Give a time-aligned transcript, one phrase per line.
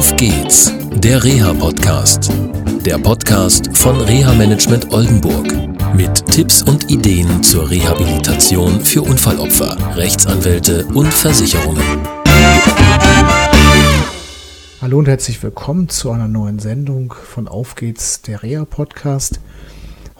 [0.00, 2.32] Auf geht's, der Reha-Podcast.
[2.86, 5.46] Der Podcast von Reha Management Oldenburg.
[5.94, 11.84] Mit Tipps und Ideen zur Rehabilitation für Unfallopfer, Rechtsanwälte und Versicherungen.
[14.80, 19.38] Hallo und herzlich willkommen zu einer neuen Sendung von Auf geht's, der Reha-Podcast.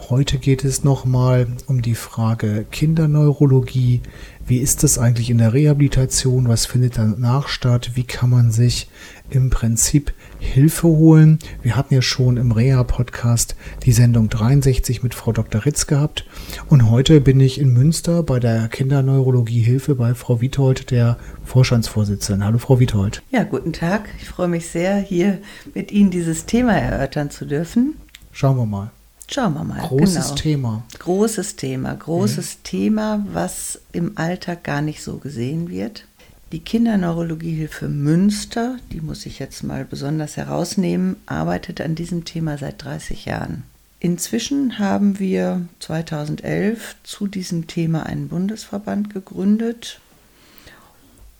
[0.09, 4.01] Heute geht es nochmal um die Frage Kinderneurologie.
[4.45, 6.49] Wie ist das eigentlich in der Rehabilitation?
[6.49, 7.91] Was findet danach statt?
[7.93, 8.89] Wie kann man sich
[9.31, 11.39] im Prinzip Hilfe holen?
[11.63, 15.65] Wir hatten ja schon im Reha-Podcast die Sendung 63 mit Frau Dr.
[15.65, 16.25] Ritz gehabt.
[16.69, 22.45] Und heute bin ich in Münster bei der Kinderneurologie Hilfe bei Frau Witold, der Vorstandsvorsitzenden.
[22.45, 23.23] Hallo Frau Witold.
[23.31, 24.09] Ja, guten Tag.
[24.21, 25.39] Ich freue mich sehr, hier
[25.73, 27.95] mit Ihnen dieses Thema erörtern zu dürfen.
[28.31, 28.91] Schauen wir mal.
[29.33, 29.79] Schauen wir mal.
[29.79, 30.35] Großes genau.
[30.35, 30.83] Thema.
[30.99, 31.95] Großes Thema.
[31.95, 32.63] Großes mhm.
[32.63, 36.05] Thema, was im Alltag gar nicht so gesehen wird.
[36.51, 42.83] Die Kinderneurologiehilfe Münster, die muss ich jetzt mal besonders herausnehmen, arbeitet an diesem Thema seit
[42.83, 43.63] 30 Jahren.
[43.99, 49.99] Inzwischen haben wir 2011 zu diesem Thema einen Bundesverband gegründet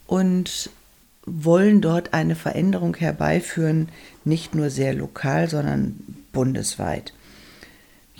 [0.08, 0.70] und
[1.26, 3.90] wollen dort eine Veränderung herbeiführen,
[4.24, 5.96] nicht nur sehr lokal, sondern
[6.32, 7.14] bundesweit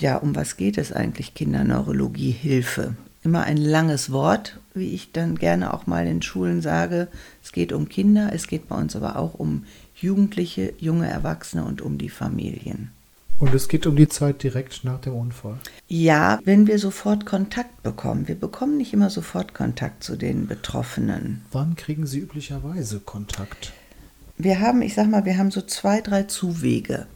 [0.02, 2.96] ja, um was geht es eigentlich, Kinderneurologie Hilfe?
[3.24, 7.08] Immer ein langes Wort, wie ich dann gerne auch mal in Schulen sage.
[7.44, 11.82] Es geht um Kinder, es geht bei uns aber auch um Jugendliche, junge Erwachsene und
[11.82, 12.92] um die Familien.
[13.38, 15.58] Und es geht um die Zeit direkt nach dem Unfall.
[15.88, 18.28] Ja, wenn wir sofort Kontakt bekommen.
[18.28, 21.42] Wir bekommen nicht immer sofort Kontakt zu den Betroffenen.
[21.52, 23.74] Wann kriegen Sie üblicherweise Kontakt?
[24.38, 27.08] Wir haben, ich sag mal, wir haben so zwei, drei Zuwege.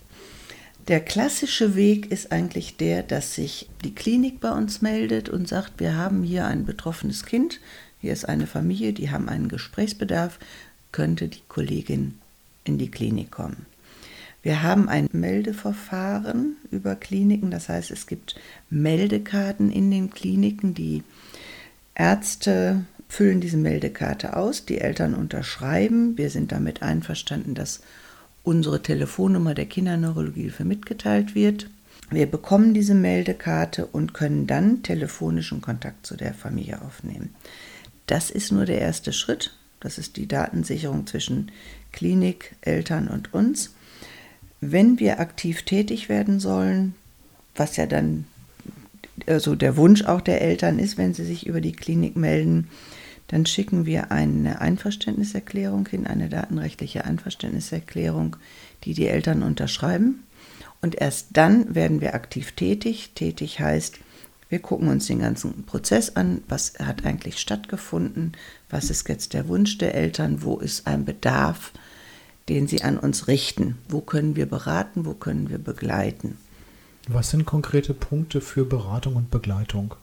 [0.87, 5.79] Der klassische Weg ist eigentlich der, dass sich die Klinik bei uns meldet und sagt,
[5.79, 7.59] wir haben hier ein betroffenes Kind,
[8.01, 10.37] hier ist eine Familie, die haben einen Gesprächsbedarf,
[10.91, 12.19] könnte die Kollegin
[12.65, 13.65] in die Klinik kommen.
[14.43, 18.35] Wir haben ein Meldeverfahren über Kliniken, das heißt es gibt
[18.69, 21.01] Meldekarten in den Kliniken, die
[21.95, 27.81] Ärzte füllen diese Meldekarte aus, die Eltern unterschreiben, wir sind damit einverstanden, dass
[28.45, 31.69] unsere Telefonnummer der Kinderneurologiehilfe mitgeteilt wird.
[32.11, 37.33] Wir bekommen diese Meldekarte und können dann telefonischen Kontakt zu der Familie aufnehmen.
[38.05, 39.55] Das ist nur der erste Schritt.
[39.79, 41.51] Das ist die Datensicherung zwischen
[41.91, 43.73] Klinik, Eltern und uns.
[44.61, 46.93] Wenn wir aktiv tätig werden sollen,
[47.55, 48.25] was ja dann
[49.27, 52.69] also der Wunsch auch der Eltern ist, wenn sie sich über die Klinik melden,
[53.27, 58.35] dann schicken wir eine Einverständniserklärung hin, eine datenrechtliche Einverständniserklärung,
[58.83, 60.23] die die Eltern unterschreiben.
[60.81, 63.11] Und erst dann werden wir aktiv tätig.
[63.15, 63.99] Tätig heißt,
[64.49, 68.33] wir gucken uns den ganzen Prozess an, was hat eigentlich stattgefunden,
[68.69, 71.71] was ist jetzt der Wunsch der Eltern, wo ist ein Bedarf,
[72.47, 76.37] den sie an uns richten, wo können wir beraten, wo können wir begleiten.
[77.07, 79.95] Was sind konkrete Punkte für Beratung und Begleitung?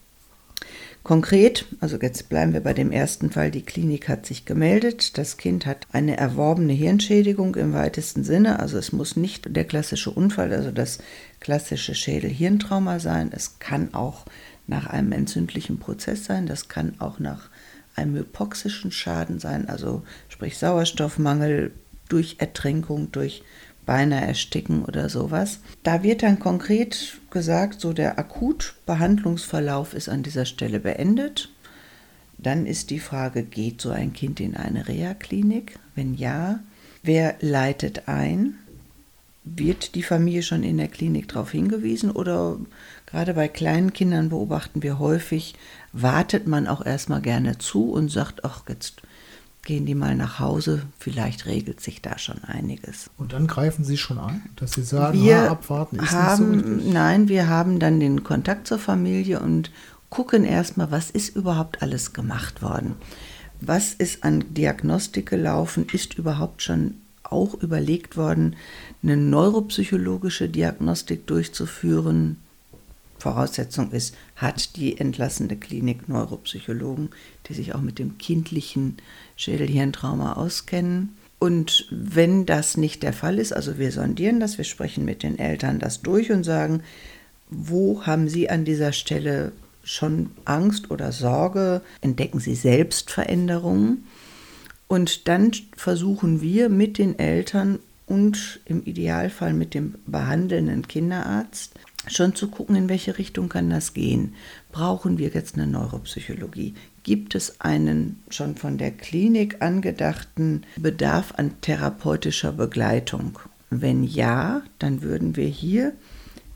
[1.02, 5.36] Konkret, also jetzt bleiben wir bei dem ersten Fall, die Klinik hat sich gemeldet, das
[5.36, 10.52] Kind hat eine erworbene Hirnschädigung im weitesten Sinne, also es muss nicht der klassische Unfall,
[10.52, 10.98] also das
[11.40, 14.26] klassische Schädel-Hirntrauma sein, es kann auch
[14.68, 17.50] nach einem entzündlichen Prozess sein, das kann auch nach
[17.96, 21.72] einem hypoxischen Schaden sein, also sprich Sauerstoffmangel
[22.08, 23.42] durch Ertrinkung, durch
[23.86, 25.60] beinahe ersticken oder sowas.
[25.82, 31.48] Da wird dann konkret gesagt, so der Akutbehandlungsverlauf ist an dieser Stelle beendet.
[32.38, 35.78] Dann ist die Frage, geht so ein Kind in eine Reha-Klinik?
[35.94, 36.60] Wenn ja,
[37.02, 38.54] wer leitet ein?
[39.44, 42.58] Wird die Familie schon in der Klinik darauf hingewiesen oder
[43.06, 45.54] gerade bei kleinen Kindern beobachten wir häufig,
[45.92, 49.02] wartet man auch erstmal gerne zu und sagt, ach, jetzt
[49.62, 53.10] gehen die mal nach Hause, vielleicht regelt sich da schon einiges.
[53.16, 56.84] Und dann greifen Sie schon an, dass Sie sagen, wir ha, abwarten ist haben, nicht
[56.84, 59.70] so Nein, wir haben dann den Kontakt zur Familie und
[60.10, 62.96] gucken erstmal, was ist überhaupt alles gemacht worden.
[63.60, 65.86] Was ist an Diagnostik gelaufen?
[65.92, 68.56] Ist überhaupt schon auch überlegt worden,
[69.02, 72.38] eine neuropsychologische Diagnostik durchzuführen?
[73.22, 77.10] Voraussetzung ist, hat die entlassene Klinik Neuropsychologen,
[77.46, 78.96] die sich auch mit dem kindlichen
[79.36, 81.16] Schädelhirntrauma auskennen.
[81.38, 85.38] Und wenn das nicht der Fall ist, also wir sondieren das, wir sprechen mit den
[85.38, 86.82] Eltern das durch und sagen,
[87.48, 89.52] wo haben Sie an dieser Stelle
[89.84, 91.82] schon Angst oder Sorge?
[92.00, 94.04] Entdecken Sie selbst Veränderungen?
[94.88, 101.74] Und dann versuchen wir mit den Eltern und im Idealfall mit dem behandelnden Kinderarzt
[102.08, 104.34] schon zu gucken, in welche Richtung kann das gehen.
[104.72, 106.74] Brauchen wir jetzt eine Neuropsychologie?
[107.02, 113.38] gibt es einen schon von der Klinik angedachten Bedarf an therapeutischer Begleitung?
[113.70, 115.92] Wenn ja, dann würden wir hier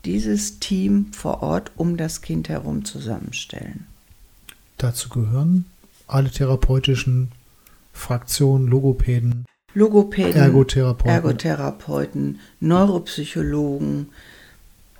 [0.05, 3.87] dieses Team vor Ort um das Kind herum zusammenstellen.
[4.77, 5.65] Dazu gehören
[6.05, 7.31] alle therapeutischen
[7.91, 11.11] Fraktionen, Logopäden, Logopäden, Ergotherapeuten.
[11.11, 14.09] Ergotherapeuten, Neuropsychologen.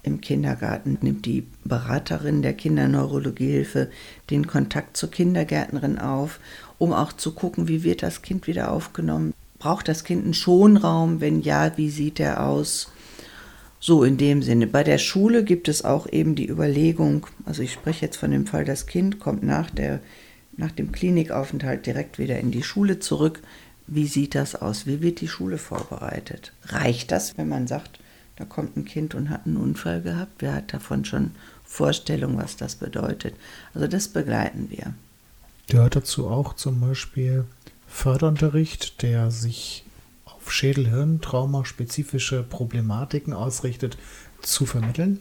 [0.07, 3.89] Im Kindergarten nimmt die Beraterin der Kinderneurologiehilfe
[4.29, 6.39] den Kontakt zur Kindergärtnerin auf,
[6.77, 9.33] um auch zu gucken, wie wird das Kind wieder aufgenommen.
[9.59, 11.19] Braucht das Kind einen Schonraum?
[11.19, 12.89] Wenn ja, wie sieht er aus?
[13.81, 14.65] So in dem Sinne.
[14.65, 18.47] Bei der Schule gibt es auch eben die Überlegung, also ich spreche jetzt von dem
[18.47, 19.99] Fall, das Kind kommt nach, der,
[20.55, 23.41] nach dem Klinikaufenthalt direkt wieder in die Schule zurück.
[23.87, 24.87] Wie sieht das aus?
[24.87, 26.53] Wie wird die Schule vorbereitet?
[26.63, 27.99] Reicht das, wenn man sagt,
[28.37, 30.33] da kommt ein Kind und hat einen Unfall gehabt?
[30.39, 31.31] Wer hat davon schon
[31.63, 33.35] Vorstellung, was das bedeutet?
[33.73, 34.93] Also das begleiten wir.
[35.67, 37.45] Gehört dazu auch zum Beispiel
[37.87, 39.83] Förderunterricht, der sich
[40.25, 43.97] auf Schädel-Hirn-Trauma spezifische Problematiken ausrichtet,
[44.41, 45.19] zu vermitteln?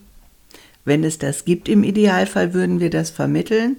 [0.85, 3.79] Wenn es das gibt, im Idealfall würden wir das vermitteln.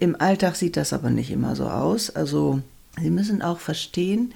[0.00, 2.10] Im Alltag sieht das aber nicht immer so aus.
[2.10, 2.62] Also
[3.00, 4.34] Sie müssen auch verstehen,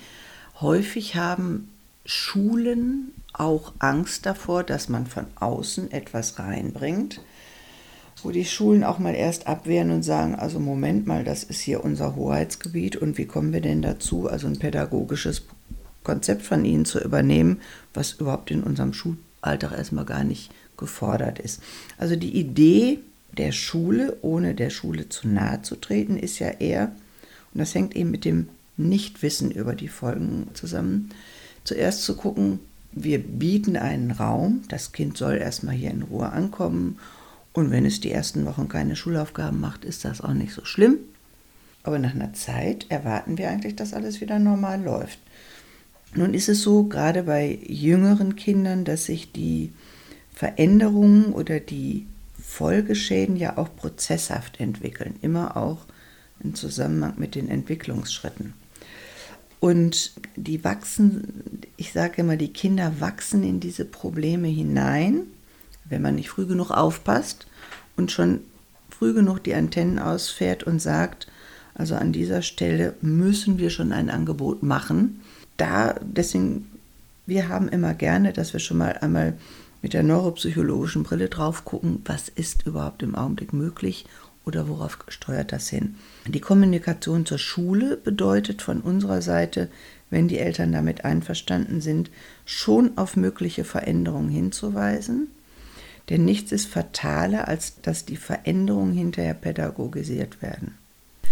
[0.61, 1.72] häufig haben
[2.05, 7.21] Schulen auch Angst davor, dass man von außen etwas reinbringt,
[8.23, 11.85] wo die Schulen auch mal erst abwehren und sagen, also Moment mal, das ist hier
[11.85, 15.43] unser Hoheitsgebiet und wie kommen wir denn dazu, also ein pädagogisches
[16.05, 17.61] Konzept von ihnen zu übernehmen,
[17.95, 21.63] was überhaupt in unserem Schulalltag erstmal gar nicht gefordert ist.
[21.99, 22.99] Also die Idee
[23.37, 26.93] der Schule, ohne der Schule zu nahe zu treten, ist ja eher,
[27.55, 31.11] und das hängt eben mit dem Nichtwissen über die Folgen zusammen.
[31.65, 32.61] Zuerst zu gucken,
[32.93, 36.99] wir bieten einen Raum, das Kind soll erstmal hier in Ruhe ankommen
[37.53, 40.99] und wenn es die ersten Wochen keine Schulaufgaben macht, ist das auch nicht so schlimm.
[41.85, 45.19] Aber nach einer Zeit erwarten wir eigentlich, dass alles wieder normal läuft.
[46.15, 49.73] Nun ist es so, gerade bei jüngeren Kindern, dass sich die
[50.35, 52.07] Veränderungen oder die
[52.41, 55.87] Folgeschäden ja auch prozesshaft entwickeln, immer auch
[56.41, 58.53] im Zusammenhang mit den Entwicklungsschritten.
[59.63, 65.23] Und die wachsen, ich sage immer, die Kinder wachsen in diese Probleme hinein,
[65.85, 67.47] wenn man nicht früh genug aufpasst
[67.97, 68.41] und schon
[68.91, 71.29] früh genug die Antennen ausfährt und sagt,
[71.75, 75.21] also an dieser Stelle müssen wir schon ein Angebot machen.
[75.59, 76.69] Da, deswegen,
[77.27, 79.35] wir haben immer gerne, dass wir schon mal einmal
[79.81, 84.07] mit der neuropsychologischen Brille drauf gucken, was ist überhaupt im Augenblick möglich
[84.45, 85.97] oder worauf steuert das hin?
[86.27, 89.69] Die Kommunikation zur Schule bedeutet von unserer Seite,
[90.11, 92.11] wenn die Eltern damit einverstanden sind,
[92.45, 95.29] schon auf mögliche Veränderungen hinzuweisen.
[96.11, 100.77] Denn nichts ist fataler, als dass die Veränderungen hinterher pädagogisiert werden.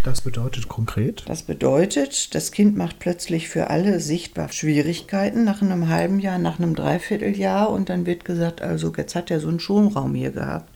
[0.02, 1.24] Das bedeutet konkret?
[1.26, 6.58] Das bedeutet, das Kind macht plötzlich für alle sichtbar Schwierigkeiten nach einem halben Jahr, nach
[6.58, 10.70] einem Dreivierteljahr und dann wird gesagt, also jetzt hat er so einen Schonraum hier gehabt.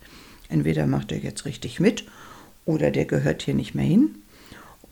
[0.51, 2.05] Entweder macht er jetzt richtig mit
[2.65, 4.17] oder der gehört hier nicht mehr hin.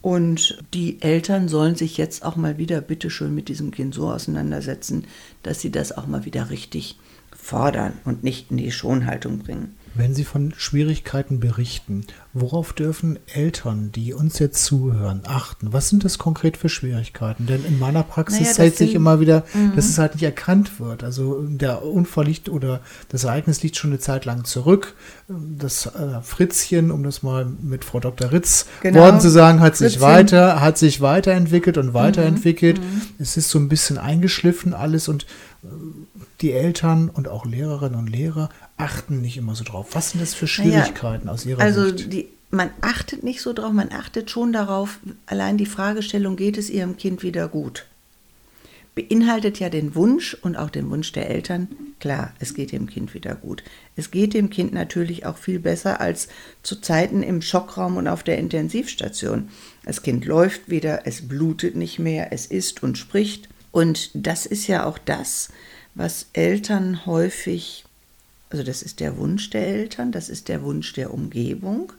[0.00, 5.04] Und die Eltern sollen sich jetzt auch mal wieder bitteschön mit diesem Kind so auseinandersetzen,
[5.44, 6.98] dass sie das auch mal wieder richtig
[7.36, 9.76] fordern und nicht in die Schonhaltung bringen.
[9.94, 15.72] Wenn Sie von Schwierigkeiten berichten, worauf dürfen Eltern, die uns jetzt zuhören, achten?
[15.72, 17.46] Was sind das konkret für Schwierigkeiten?
[17.46, 19.76] Denn in meiner Praxis naja, zeigt sich immer wieder, mhm.
[19.76, 21.04] dass es halt nicht erkannt wird.
[21.04, 24.94] Also der Unfall liegt oder das Ereignis liegt schon eine Zeit lang zurück.
[25.28, 28.32] Das äh, Fritzchen, um das mal mit Frau Dr.
[28.32, 29.00] Ritz genau.
[29.00, 29.90] Worten zu sagen, hat Fritzchen.
[29.90, 32.80] sich weiter, hat sich weiterentwickelt und weiterentwickelt.
[32.80, 32.84] Mhm.
[32.84, 33.02] Mhm.
[33.18, 35.26] Es ist so ein bisschen eingeschliffen alles und
[35.62, 35.66] äh,
[36.42, 39.88] die Eltern und auch Lehrerinnen und Lehrer achten nicht immer so drauf.
[39.92, 42.06] Was sind das für Schwierigkeiten naja, aus Ihrer also Sicht?
[42.06, 46.68] Also man achtet nicht so drauf, man achtet schon darauf, allein die Fragestellung, geht es
[46.68, 47.86] Ihrem Kind wieder gut?
[48.94, 51.68] Beinhaltet ja den Wunsch und auch den Wunsch der Eltern,
[51.98, 53.62] klar, es geht dem Kind wieder gut.
[53.96, 56.28] Es geht dem Kind natürlich auch viel besser als
[56.62, 59.48] zu Zeiten im Schockraum und auf der Intensivstation.
[59.86, 63.48] Das Kind läuft wieder, es blutet nicht mehr, es isst und spricht.
[63.70, 65.48] Und das ist ja auch das,
[65.94, 67.84] was Eltern häufig
[68.52, 71.92] also das ist der Wunsch der Eltern, das ist der Wunsch der Umgebung.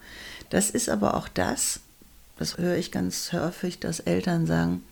[0.52, 1.80] Das ist aber auch das,
[2.38, 4.84] das höre ich ganz häufig, dass Eltern sagen,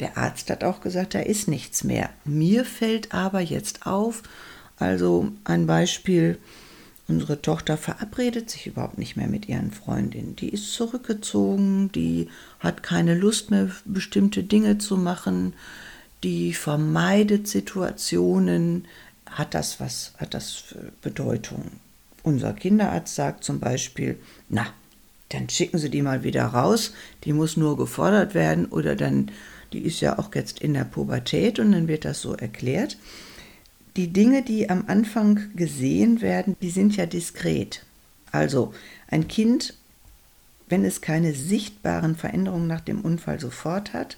[0.00, 2.10] der Arzt hat auch gesagt, da ist nichts mehr.
[2.26, 4.22] Mir fällt aber jetzt auf,
[4.76, 6.38] also ein Beispiel,
[7.08, 10.36] unsere Tochter verabredet sich überhaupt nicht mehr mit ihren Freundinnen.
[10.36, 12.28] Die ist zurückgezogen, die
[12.60, 15.54] hat keine Lust mehr, bestimmte Dinge zu machen,
[16.22, 18.86] die vermeidet Situationen,
[19.26, 21.64] hat das was, hat das Bedeutung?
[22.22, 24.66] Unser Kinderarzt sagt zum Beispiel, na,
[25.30, 26.92] dann schicken sie die mal wieder raus.
[27.24, 29.30] Die muss nur gefordert werden oder dann,
[29.72, 32.98] die ist ja auch jetzt in der Pubertät und dann wird das so erklärt.
[33.96, 37.84] Die Dinge, die am Anfang gesehen werden, die sind ja diskret.
[38.30, 38.72] Also
[39.08, 39.74] ein Kind,
[40.68, 44.16] wenn es keine sichtbaren Veränderungen nach dem Unfall sofort hat,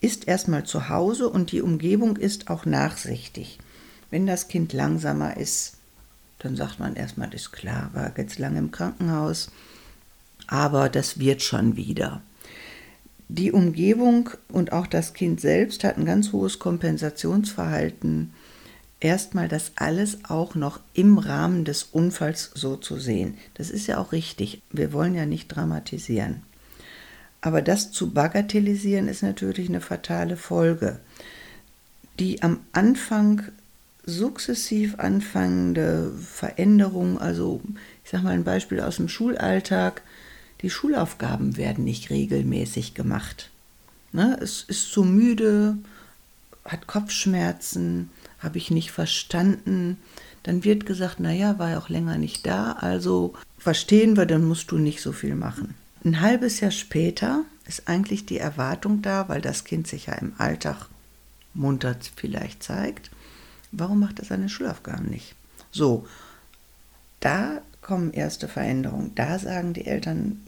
[0.00, 3.58] ist erstmal zu Hause und die Umgebung ist auch nachsichtig.
[4.10, 5.76] Wenn das Kind langsamer ist,
[6.38, 9.50] dann sagt man erstmal, ist klar, war jetzt lange im Krankenhaus,
[10.46, 12.22] aber das wird schon wieder.
[13.28, 18.32] Die Umgebung und auch das Kind selbst hat ein ganz hohes Kompensationsverhalten.
[19.00, 23.36] Erstmal das alles auch noch im Rahmen des Unfalls so zu sehen.
[23.54, 24.62] Das ist ja auch richtig.
[24.70, 26.42] Wir wollen ja nicht dramatisieren.
[27.40, 30.98] Aber das zu bagatellisieren ist natürlich eine fatale Folge.
[32.18, 33.42] Die am Anfang
[34.04, 37.60] sukzessiv anfangende Veränderung, also
[38.04, 40.02] ich sage mal ein Beispiel aus dem Schulalltag,
[40.62, 43.50] die Schulaufgaben werden nicht regelmäßig gemacht.
[44.12, 44.36] Ne?
[44.40, 45.76] Es ist zu müde,
[46.64, 49.98] hat Kopfschmerzen, habe ich nicht verstanden.
[50.42, 54.70] Dann wird gesagt, naja, war ja auch länger nicht da, also verstehen wir, dann musst
[54.70, 55.74] du nicht so viel machen.
[56.04, 60.32] Ein halbes Jahr später ist eigentlich die Erwartung da, weil das Kind sich ja im
[60.38, 60.86] Alltag
[61.54, 63.10] munter vielleicht zeigt.
[63.72, 65.34] Warum macht er seine Schulaufgaben nicht?
[65.70, 66.06] So,
[67.20, 69.14] da kommen erste Veränderungen.
[69.14, 70.40] Da sagen die Eltern,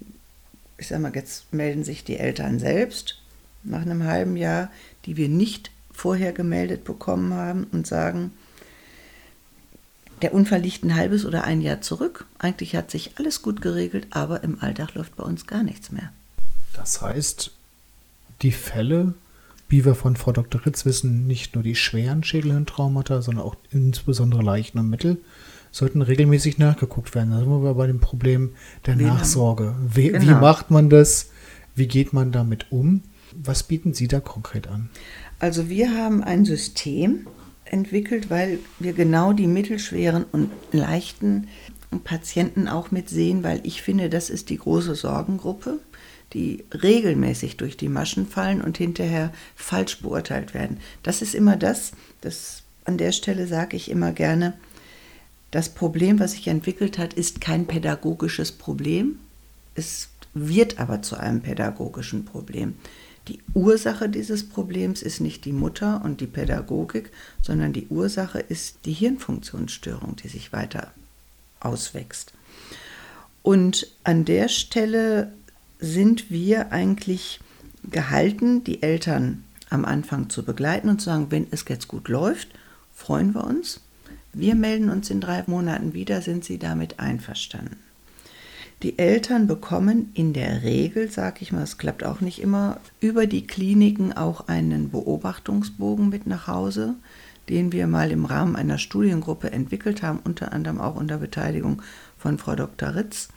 [0.79, 3.21] ich sag mal, jetzt melden sich die Eltern selbst
[3.63, 4.71] nach einem halben Jahr,
[5.05, 8.33] die wir nicht vorher gemeldet bekommen haben und sagen,
[10.23, 12.27] der Unfall liegt ein halbes oder ein Jahr zurück.
[12.39, 16.13] Eigentlich hat sich alles gut geregelt, aber im Alltag läuft bei uns gar nichts mehr.
[16.73, 17.51] Das heißt,
[18.43, 19.15] die Fälle,
[19.69, 20.65] wie wir von Frau Dr.
[20.65, 25.19] Ritz wissen, nicht nur die schweren Schädelhirntraumata, sondern auch insbesondere leichten und mittel,
[25.73, 27.31] sollten regelmäßig nachgeguckt werden.
[27.31, 28.51] Da sind wir bei dem Problem
[28.87, 29.75] der wie Nachsorge.
[29.87, 30.23] Wie, genau.
[30.23, 31.31] wie macht man das?
[31.75, 33.03] Wie geht man damit um?
[33.33, 34.91] Was bieten Sie da konkret an?
[35.39, 37.27] Also wir haben ein System
[37.71, 41.49] entwickelt, weil wir genau die mittelschweren und leichten
[42.05, 45.79] Patienten auch mitsehen, weil ich finde, das ist die große Sorgengruppe,
[46.33, 50.79] die regelmäßig durch die Maschen fallen und hinterher falsch beurteilt werden.
[51.03, 54.55] Das ist immer das, das an der Stelle sage ich immer gerne,
[55.51, 59.19] das Problem, was sich entwickelt hat, ist kein pädagogisches Problem.
[59.75, 62.75] Es wird aber zu einem pädagogischen Problem.
[63.31, 68.87] Die Ursache dieses Problems ist nicht die Mutter und die Pädagogik, sondern die Ursache ist
[68.87, 70.91] die Hirnfunktionsstörung, die sich weiter
[71.61, 72.33] auswächst.
[73.45, 75.33] Und an der Stelle
[75.79, 77.39] sind wir eigentlich
[77.89, 82.49] gehalten, die Eltern am Anfang zu begleiten und zu sagen, wenn es jetzt gut läuft,
[82.93, 83.81] freuen wir uns.
[84.33, 87.79] Wir melden uns in drei Monaten wieder, sind Sie damit einverstanden?
[88.83, 93.27] Die Eltern bekommen in der Regel, sage ich mal, es klappt auch nicht immer, über
[93.27, 96.95] die Kliniken auch einen Beobachtungsbogen mit nach Hause,
[97.51, 101.83] den wir mal im Rahmen einer Studiengruppe entwickelt haben, unter anderem auch unter Beteiligung
[102.17, 102.95] von Frau Dr.
[102.95, 103.29] Ritz,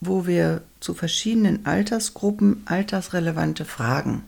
[0.00, 4.22] wo wir zu verschiedenen Altersgruppen altersrelevante Fragen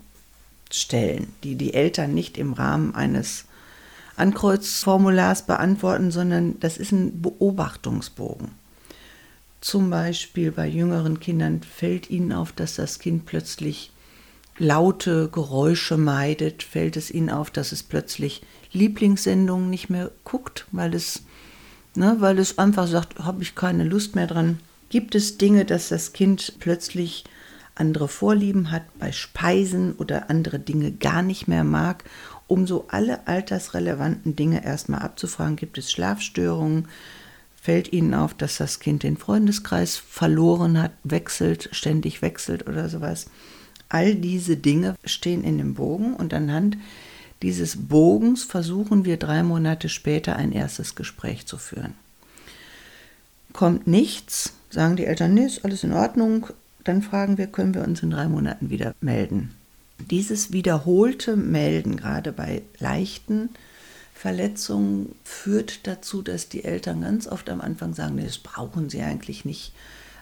[0.70, 3.46] stellen, die die Eltern nicht im Rahmen eines
[4.16, 8.63] Ankreuzformulars beantworten, sondern das ist ein Beobachtungsbogen.
[9.64, 13.92] Zum Beispiel bei jüngeren Kindern fällt ihnen auf, dass das Kind plötzlich
[14.58, 18.42] laute Geräusche meidet, fällt es ihnen auf, dass es plötzlich
[18.72, 21.22] Lieblingssendungen nicht mehr guckt, weil es,
[21.94, 24.60] ne, weil es einfach sagt, habe ich keine Lust mehr dran.
[24.90, 27.24] Gibt es Dinge, dass das Kind plötzlich
[27.74, 32.04] andere Vorlieben hat bei Speisen oder andere Dinge gar nicht mehr mag,
[32.48, 35.56] um so alle altersrelevanten Dinge erstmal abzufragen.
[35.56, 36.86] Gibt es Schlafstörungen?
[37.64, 43.24] Fällt ihnen auf, dass das Kind den Freundeskreis verloren hat, wechselt, ständig wechselt oder sowas.
[43.88, 46.76] All diese Dinge stehen in dem Bogen und anhand
[47.40, 51.94] dieses Bogens versuchen wir drei Monate später ein erstes Gespräch zu führen.
[53.54, 56.48] Kommt nichts, sagen die Eltern, nee, ist alles in Ordnung,
[56.84, 59.54] dann fragen wir, können wir uns in drei Monaten wieder melden.
[60.10, 63.48] Dieses wiederholte Melden, gerade bei leichten
[64.24, 69.02] Verletzung führt dazu, dass die Eltern ganz oft am Anfang sagen, nee, das brauchen sie
[69.02, 69.74] eigentlich nicht,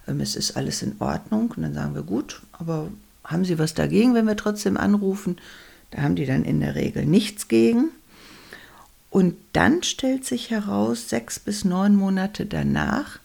[0.09, 1.53] ähm, es ist alles in Ordnung.
[1.57, 2.91] Und dann sagen wir, gut, aber
[3.23, 5.37] haben Sie was dagegen, wenn wir trotzdem anrufen?
[5.93, 7.91] Da haben die dann in der Regel nichts gegen.
[9.09, 13.21] Und dann stellt sich heraus, sechs bis neun Monate danach,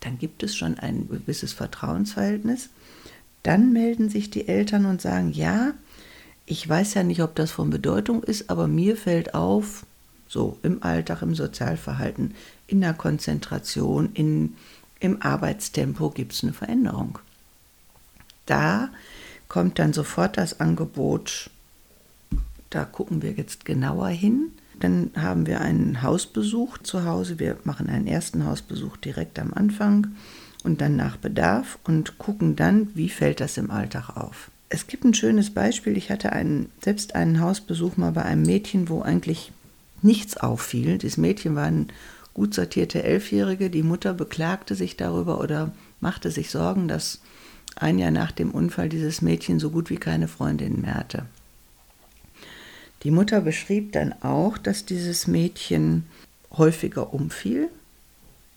[0.00, 2.70] dann gibt es schon ein gewisses Vertrauensverhältnis,
[3.42, 5.74] dann melden sich die Eltern und sagen, ja,
[6.46, 9.84] ich weiß ja nicht, ob das von Bedeutung ist, aber mir fällt auf,
[10.28, 12.34] so im Alltag, im Sozialverhalten,
[12.66, 14.54] in der Konzentration, in,
[15.00, 17.18] im Arbeitstempo gibt es eine Veränderung.
[18.46, 18.90] Da
[19.48, 21.50] kommt dann sofort das Angebot,
[22.70, 24.50] da gucken wir jetzt genauer hin.
[24.80, 27.38] Dann haben wir einen Hausbesuch zu Hause.
[27.38, 30.08] Wir machen einen ersten Hausbesuch direkt am Anfang
[30.64, 34.50] und dann nach Bedarf und gucken dann, wie fällt das im Alltag auf.
[34.68, 35.96] Es gibt ein schönes Beispiel.
[35.96, 39.52] Ich hatte einen, selbst einen Hausbesuch mal bei einem Mädchen, wo eigentlich
[40.02, 40.98] nichts auffiel.
[40.98, 41.88] Das Mädchen war ein
[42.34, 43.70] gut sortierte Elfjährige.
[43.70, 47.20] Die Mutter beklagte sich darüber oder machte sich Sorgen, dass
[47.76, 51.26] ein Jahr nach dem Unfall dieses Mädchen so gut wie keine Freundin mehr hatte.
[53.02, 56.04] Die Mutter beschrieb dann auch, dass dieses Mädchen
[56.52, 57.68] häufiger umfiel.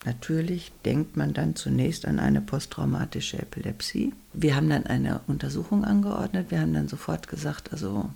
[0.05, 4.13] Natürlich denkt man dann zunächst an eine posttraumatische Epilepsie.
[4.33, 6.51] Wir haben dann eine Untersuchung angeordnet.
[6.51, 8.09] Wir haben dann sofort gesagt, also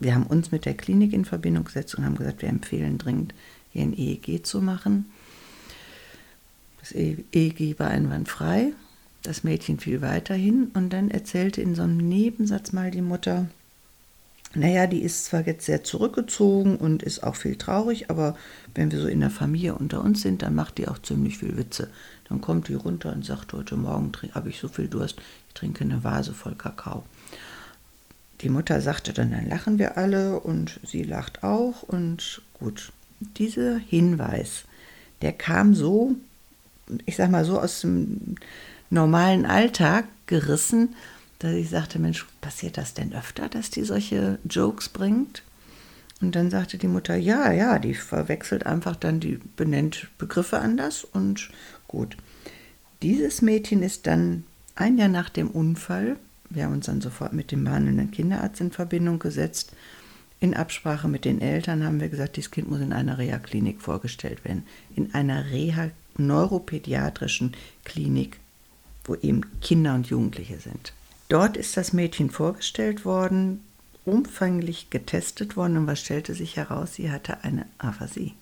[0.00, 3.34] wir haben uns mit der Klinik in Verbindung gesetzt und haben gesagt, wir empfehlen dringend,
[3.72, 5.06] hier ein EEG zu machen.
[6.80, 8.72] Das EEG war einwandfrei.
[9.22, 13.46] Das Mädchen fiel weiterhin und dann erzählte in so einem Nebensatz mal die Mutter,
[14.54, 18.36] naja, die ist zwar jetzt sehr zurückgezogen und ist auch viel traurig, aber
[18.74, 21.56] wenn wir so in der Familie unter uns sind, dann macht die auch ziemlich viel
[21.58, 21.90] Witze.
[22.28, 25.84] Dann kommt die runter und sagt, heute Morgen habe ich so viel Durst, ich trinke
[25.84, 27.04] eine Vase voll Kakao.
[28.40, 32.92] Die Mutter sagte dann, dann lachen wir alle und sie lacht auch und gut.
[33.20, 34.64] Dieser Hinweis,
[35.22, 36.16] der kam so,
[37.06, 38.36] ich sag mal so aus dem
[38.90, 40.94] normalen Alltag gerissen,
[41.38, 45.42] dass ich sagte, Mensch, passiert das denn öfter, dass die solche Jokes bringt?
[46.20, 51.04] Und dann sagte die Mutter, ja, ja, die verwechselt einfach dann, die benennt Begriffe anders
[51.04, 51.50] und
[51.88, 52.16] gut.
[53.02, 56.16] Dieses Mädchen ist dann ein Jahr nach dem Unfall,
[56.50, 59.72] wir haben uns dann sofort mit dem behandelnden Kinderarzt in Verbindung gesetzt.
[60.38, 64.44] In Absprache mit den Eltern haben wir gesagt, dieses Kind muss in einer Reha-Klinik vorgestellt
[64.44, 64.66] werden.
[64.94, 67.52] In einer Reha-neuropädiatrischen
[67.84, 68.38] Klinik,
[69.04, 70.92] wo eben Kinder und Jugendliche sind.
[71.28, 73.64] Dort ist das Mädchen vorgestellt worden,
[74.04, 76.94] umfänglich getestet worden und was stellte sich heraus?
[76.94, 78.34] Sie hatte eine Aphasie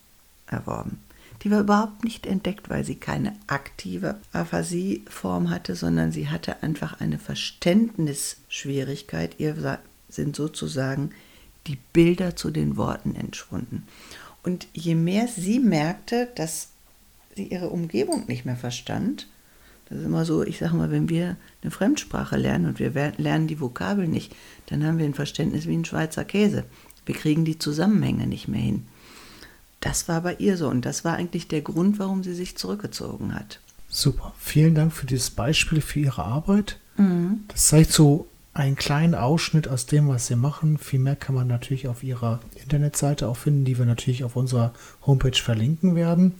[0.47, 0.99] erworben.
[1.43, 7.01] Die war überhaupt nicht entdeckt, weil sie keine aktive Aphasieform hatte, sondern sie hatte einfach
[7.01, 9.35] eine Verständnisschwierigkeit.
[9.39, 11.11] Ihr sind sozusagen
[11.67, 13.85] die Bilder zu den Worten entschwunden.
[14.43, 16.69] Und je mehr sie merkte, dass
[17.35, 19.29] sie ihre Umgebung nicht mehr verstand,
[19.89, 23.47] das ist immer so, ich sage mal, wenn wir eine Fremdsprache lernen und wir lernen
[23.47, 24.35] die Vokabeln nicht,
[24.67, 26.65] dann haben wir ein Verständnis wie ein Schweizer Käse.
[27.05, 28.87] Wir kriegen die Zusammenhänge nicht mehr hin.
[29.85, 33.35] Das war bei ihr so und das war eigentlich der Grund, warum sie sich zurückgezogen
[33.35, 33.61] hat.
[33.91, 34.33] Super.
[34.39, 36.79] Vielen Dank für dieses Beispiel, für Ihre Arbeit.
[36.97, 37.45] Mhm.
[37.49, 40.79] Das zeigt so einen kleinen Ausschnitt aus dem, was Sie machen.
[40.79, 44.73] Viel mehr kann man natürlich auf Ihrer Internetseite auch finden, die wir natürlich auf unserer
[45.07, 46.35] Homepage verlinken werden.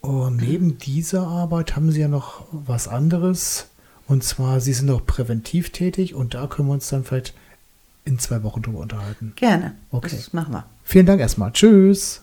[0.00, 3.68] Und neben dieser Arbeit haben Sie ja noch was anderes.
[4.08, 7.32] Und zwar, Sie sind auch präventiv tätig und da können wir uns dann vielleicht
[8.04, 9.34] in zwei Wochen drüber unterhalten.
[9.36, 9.76] Gerne.
[9.92, 10.16] Okay.
[10.16, 10.64] Das machen wir.
[10.82, 11.52] Vielen Dank erstmal.
[11.52, 12.22] Tschüss.